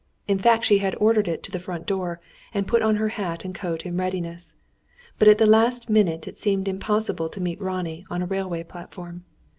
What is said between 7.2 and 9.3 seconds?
to meet Ronnie on a railway platform.